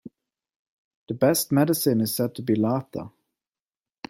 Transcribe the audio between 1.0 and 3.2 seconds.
The best medicine is said to be laughter.